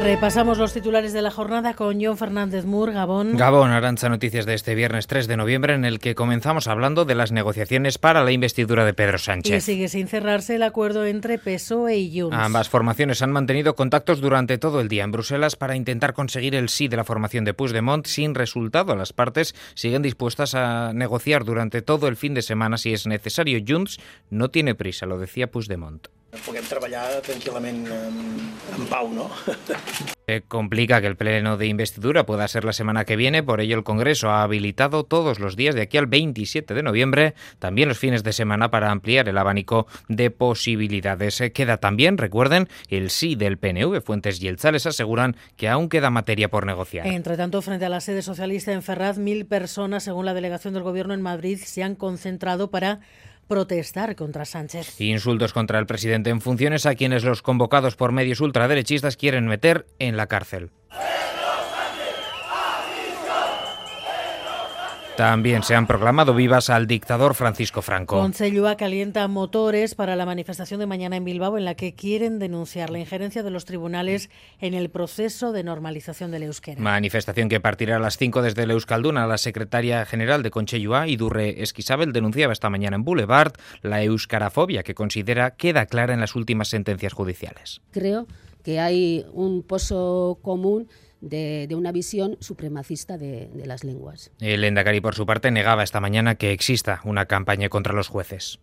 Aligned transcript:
Repasamos 0.00 0.58
los 0.58 0.72
titulares 0.72 1.12
de 1.12 1.22
la 1.22 1.30
jornada 1.30 1.74
con 1.74 2.02
John 2.02 2.16
Fernández 2.18 2.64
Mur, 2.64 2.92
Gabón. 2.92 3.36
Gabón, 3.36 3.70
Arancha, 3.70 4.08
noticias 4.08 4.46
de 4.46 4.54
este 4.54 4.74
viernes 4.74 5.06
3 5.06 5.26
de 5.26 5.36
noviembre 5.36 5.74
en 5.74 5.84
el 5.84 6.00
que 6.00 6.14
comenzamos 6.14 6.66
hablando 6.66 7.04
de 7.04 7.14
las 7.14 7.32
negociaciones 7.32 7.98
para 7.98 8.24
la 8.24 8.32
investidura 8.32 8.84
de 8.84 8.94
Pedro 8.94 9.18
Sánchez. 9.18 9.56
Y 9.56 9.60
sigue 9.60 9.88
sin 9.88 10.08
cerrarse 10.08 10.56
el 10.56 10.64
acuerdo 10.64 11.06
entre 11.06 11.38
PSOE 11.38 11.98
y 11.98 12.20
Junts. 12.20 12.36
Ambas 12.36 12.68
formaciones 12.68 13.22
han 13.22 13.32
mantenido 13.32 13.76
contactos 13.76 14.20
durante 14.20 14.58
todo 14.58 14.80
el 14.80 14.88
día 14.88 15.04
en 15.04 15.12
Bruselas 15.12 15.56
para 15.56 15.76
intentar 15.76 16.14
conseguir 16.14 16.54
el 16.54 16.68
sí 16.68 16.88
de 16.88 16.96
la 16.96 17.04
formación 17.04 17.44
de 17.44 17.54
Puigdemont 17.54 18.06
sin 18.06 18.34
resultado. 18.34 18.96
Las 18.96 19.12
partes 19.12 19.54
siguen 19.74 20.02
dispuestas 20.02 20.54
a 20.54 20.92
negociar 20.92 21.44
durante 21.44 21.82
todo 21.82 22.08
el 22.08 22.16
fin 22.16 22.34
de 22.34 22.42
semana 22.42 22.76
si 22.76 22.92
es 22.92 23.06
necesario. 23.06 23.60
Junts 23.66 23.98
no 24.30 24.50
tiene 24.50 24.74
prisa, 24.74 25.06
lo 25.06 25.18
decía 25.18 25.50
Puigdemont. 25.50 26.08
Puguem 26.32 26.64
treballar 26.64 27.20
tranquil·lament 27.20 27.84
en, 27.92 28.20
en 28.72 28.86
pau, 28.88 29.10
¿no? 29.12 29.28
Se 30.26 30.40
complica 30.42 31.00
que 31.00 31.08
el 31.08 31.16
pleno 31.16 31.56
de 31.56 31.66
investidura 31.66 32.24
pueda 32.24 32.46
ser 32.48 32.64
la 32.64 32.72
semana 32.72 33.04
que 33.04 33.16
viene, 33.16 33.42
por 33.42 33.60
ello 33.60 33.76
el 33.76 33.82
Congreso 33.82 34.30
ha 34.30 34.44
habilitado 34.44 35.04
todos 35.04 35.40
los 35.40 35.56
días 35.56 35.74
de 35.74 35.82
aquí 35.82 35.98
al 35.98 36.06
27 36.06 36.72
de 36.72 36.82
noviembre, 36.82 37.34
también 37.58 37.88
los 37.88 37.98
fines 37.98 38.22
de 38.22 38.32
semana 38.32 38.70
para 38.70 38.90
ampliar 38.90 39.28
el 39.28 39.36
abanico 39.36 39.88
de 40.08 40.30
posibilidades. 40.30 41.42
Queda 41.52 41.78
también, 41.78 42.16
recuerden, 42.16 42.68
el 42.88 43.10
sí 43.10 43.34
del 43.34 43.58
PNV. 43.58 44.00
Fuentes 44.00 44.40
y 44.40 44.48
el 44.48 44.56
Chales 44.56 44.86
aseguran 44.86 45.36
que 45.56 45.68
aún 45.68 45.88
queda 45.88 46.08
materia 46.08 46.48
por 46.48 46.64
negociar. 46.66 47.06
Entre 47.08 47.36
tanto, 47.36 47.60
frente 47.60 47.84
a 47.84 47.88
la 47.88 48.00
sede 48.00 48.22
socialista 48.22 48.72
en 48.72 48.82
Ferraz, 48.82 49.18
mil 49.18 49.44
personas, 49.44 50.04
según 50.04 50.24
la 50.24 50.34
delegación 50.34 50.72
del 50.72 50.84
Gobierno 50.84 51.14
en 51.14 51.20
Madrid, 51.20 51.58
se 51.62 51.82
han 51.82 51.96
concentrado 51.96 52.70
para 52.70 53.00
protestar 53.52 54.16
contra 54.16 54.46
Sánchez. 54.46 54.98
Insultos 54.98 55.52
contra 55.52 55.78
el 55.78 55.84
presidente 55.84 56.30
en 56.30 56.40
funciones 56.40 56.86
a 56.86 56.94
quienes 56.94 57.22
los 57.22 57.42
convocados 57.42 57.96
por 57.96 58.10
medios 58.10 58.40
ultraderechistas 58.40 59.18
quieren 59.18 59.46
meter 59.46 59.84
en 59.98 60.16
la 60.16 60.26
cárcel. 60.26 60.70
También 65.16 65.62
se 65.62 65.74
han 65.74 65.86
proclamado 65.86 66.34
vivas 66.34 66.70
al 66.70 66.86
dictador 66.86 67.34
Francisco 67.34 67.82
Franco. 67.82 68.18
Concellua 68.18 68.76
calienta 68.76 69.28
motores 69.28 69.94
para 69.94 70.16
la 70.16 70.24
manifestación 70.24 70.80
de 70.80 70.86
mañana 70.86 71.16
en 71.16 71.24
Bilbao 71.24 71.58
en 71.58 71.66
la 71.66 71.74
que 71.74 71.94
quieren 71.94 72.38
denunciar 72.38 72.88
la 72.88 72.98
injerencia 72.98 73.42
de 73.42 73.50
los 73.50 73.66
tribunales 73.66 74.30
en 74.58 74.72
el 74.72 74.88
proceso 74.88 75.52
de 75.52 75.64
normalización 75.64 76.30
del 76.30 76.44
euskera. 76.44 76.80
Manifestación 76.80 77.50
que 77.50 77.60
partirá 77.60 77.96
a 77.96 78.00
las 78.00 78.16
5 78.16 78.40
desde 78.40 78.62
el 78.62 78.70
Euskalduna. 78.70 79.26
La 79.26 79.36
secretaria 79.36 80.06
general 80.06 80.42
de 80.42 80.50
Concellua, 80.50 81.06
Idurre 81.06 81.62
Esquisabel, 81.62 82.12
denunciaba 82.12 82.54
esta 82.54 82.70
mañana 82.70 82.96
en 82.96 83.04
Boulevard 83.04 83.52
la 83.82 84.02
euskarafobia 84.02 84.82
que 84.82 84.94
considera 84.94 85.56
queda 85.56 85.84
clara 85.86 86.14
en 86.14 86.20
las 86.20 86.34
últimas 86.34 86.68
sentencias 86.68 87.12
judiciales. 87.12 87.82
Creo 87.90 88.26
que 88.62 88.80
hay 88.80 89.26
un 89.32 89.62
pozo 89.62 90.38
común 90.40 90.88
de, 91.22 91.66
de, 91.66 91.74
una 91.74 91.92
visión 91.92 92.36
supremacista 92.40 93.16
de, 93.16 93.48
de 93.54 93.66
las 93.66 93.84
lenguas. 93.84 94.30
El 94.40 94.64
Endacari, 94.64 95.00
por 95.00 95.14
su 95.14 95.24
parte, 95.24 95.50
negaba 95.50 95.82
esta 95.82 96.00
mañana 96.00 96.34
que 96.34 96.52
exista 96.52 97.00
una 97.04 97.24
campaña 97.24 97.70
contra 97.70 97.94
los 97.94 98.08
jueces. 98.08 98.60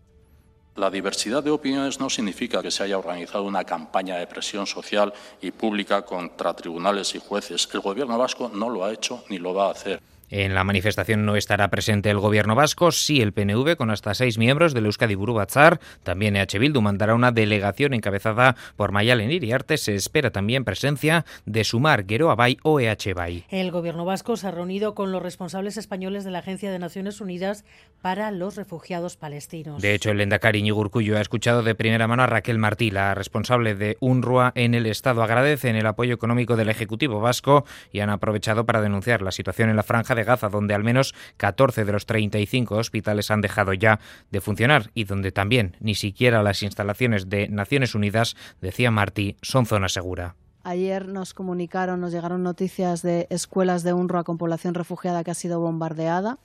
La 0.76 0.88
diversidad 0.88 1.42
de 1.42 1.50
opiniones 1.50 1.98
no 1.98 2.08
significa 2.08 2.62
que 2.62 2.70
se 2.70 2.84
haya 2.84 2.96
organizado 2.96 3.44
una 3.44 3.64
campaña 3.64 4.16
de 4.16 4.26
presión 4.26 4.66
social 4.66 5.12
y 5.42 5.50
pública 5.50 6.02
contra 6.02 6.54
tribunales 6.54 7.14
y 7.14 7.18
jueces. 7.18 7.68
El 7.74 7.80
Gobierno 7.80 8.16
vasco 8.16 8.50
no 8.54 8.70
lo 8.70 8.84
ha 8.84 8.92
hecho 8.92 9.24
ni 9.28 9.38
lo 9.38 9.52
va 9.52 9.66
a 9.66 9.72
hacer. 9.72 10.00
En 10.30 10.54
la 10.54 10.62
manifestación 10.62 11.26
no 11.26 11.34
estará 11.34 11.68
presente 11.70 12.08
el 12.08 12.20
gobierno 12.20 12.54
vasco, 12.54 12.92
sí 12.92 13.20
el 13.20 13.32
PNV 13.32 13.76
con 13.76 13.90
hasta 13.90 14.14
seis 14.14 14.38
miembros 14.38 14.72
del 14.74 14.86
Euskadi 14.86 15.16
Buru 15.16 15.34
Batzar. 15.34 15.80
También 16.04 16.36
EH 16.36 16.58
Bildu 16.60 16.80
mandará 16.80 17.16
una 17.16 17.32
delegación 17.32 17.94
encabezada 17.94 18.54
por 18.76 18.92
Mayalen 18.92 19.32
Iriarte. 19.32 19.76
Se 19.76 19.96
espera 19.96 20.30
también 20.30 20.64
presencia 20.64 21.24
de 21.46 21.64
Sumar, 21.64 22.04
Guero 22.04 22.30
Abay 22.30 22.58
o 22.62 22.78
EH 22.78 23.12
Bay. 23.12 23.44
El 23.50 23.72
gobierno 23.72 24.04
vasco 24.04 24.36
se 24.36 24.46
ha 24.46 24.52
reunido 24.52 24.94
con 24.94 25.10
los 25.10 25.20
responsables 25.20 25.76
españoles 25.76 26.22
de 26.22 26.30
la 26.30 26.38
Agencia 26.38 26.70
de 26.70 26.78
Naciones 26.78 27.20
Unidas 27.20 27.64
para 28.00 28.30
los 28.30 28.54
Refugiados 28.54 29.16
Palestinos. 29.16 29.82
De 29.82 29.94
hecho, 29.94 30.12
el 30.12 30.20
Endacari 30.20 30.62
Ñigurcuyo 30.62 31.18
ha 31.18 31.20
escuchado 31.20 31.64
de 31.64 31.74
primera 31.74 32.06
mano 32.06 32.22
a 32.22 32.26
Raquel 32.26 32.58
Martí, 32.58 32.92
la 32.92 33.14
responsable 33.16 33.74
de 33.74 33.96
UNRWA 33.98 34.52
en 34.54 34.74
el 34.74 34.86
Estado. 34.86 35.24
Agradecen 35.24 35.74
el 35.74 35.86
apoyo 35.86 36.14
económico 36.14 36.54
del 36.54 36.68
Ejecutivo 36.68 37.20
vasco 37.20 37.64
y 37.90 37.98
han 37.98 38.10
aprovechado 38.10 38.64
para 38.64 38.80
denunciar 38.80 39.22
la 39.22 39.32
situación 39.32 39.70
en 39.70 39.76
la 39.76 39.82
franja 39.82 40.14
de 40.14 40.19
Gaza, 40.24 40.48
donde 40.48 40.74
al 40.74 40.84
menos 40.84 41.14
14 41.36 41.84
de 41.84 41.92
los 41.92 42.06
35 42.06 42.76
hospitales 42.76 43.30
han 43.30 43.40
dejado 43.40 43.72
ya 43.72 44.00
de 44.30 44.40
funcionar 44.40 44.90
y 44.94 45.04
donde 45.04 45.32
también 45.32 45.76
ni 45.80 45.94
siquiera 45.94 46.42
las 46.42 46.62
instalaciones 46.62 47.28
de 47.28 47.48
Naciones 47.48 47.94
Unidas, 47.94 48.36
decía 48.60 48.90
Martí, 48.90 49.36
son 49.42 49.66
zona 49.66 49.88
segura. 49.88 50.36
Ayer 50.62 51.08
nos 51.08 51.32
comunicaron, 51.32 52.00
nos 52.00 52.12
llegaron 52.12 52.42
noticias 52.42 53.00
de 53.00 53.26
escuelas 53.30 53.82
de 53.82 53.94
UNRWA 53.94 54.24
con 54.24 54.36
población 54.36 54.74
refugiada 54.74 55.24
que 55.24 55.30
ha 55.30 55.34
sido 55.34 55.58
bombardeada. 55.60 56.38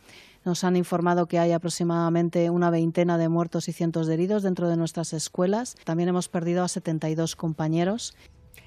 Nos 0.46 0.64
han 0.64 0.78
informado 0.78 1.26
que 1.26 1.40
hay 1.40 1.52
aproximadamente 1.52 2.50
una 2.50 2.70
veintena 2.70 3.18
de 3.18 3.28
muertos 3.28 3.68
y 3.68 3.74
cientos 3.74 4.08
de 4.08 4.14
heridos 4.14 4.44
dentro 4.44 4.70
de 4.70 4.78
nuestras 4.78 5.12
escuelas. 5.12 5.76
También 5.84 6.08
hemos 6.08 6.30
perdido 6.30 6.64
a 6.64 6.70
72 6.70 7.36
compañeros. 7.36 8.16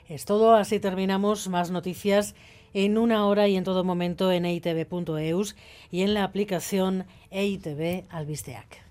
Es 0.08 0.24
todo, 0.24 0.54
así 0.54 0.80
terminamos. 0.80 1.48
Más 1.48 1.70
noticias 1.70 2.34
en 2.74 2.98
una 2.98 3.26
hora 3.26 3.48
y 3.48 3.56
en 3.56 3.64
todo 3.64 3.84
momento 3.84 4.32
en 4.32 4.44
eitv.eus 4.44 5.56
y 5.90 6.02
en 6.02 6.14
la 6.14 6.24
aplicación 6.24 7.06
EITV 7.30 8.04
Albisteac. 8.10 8.84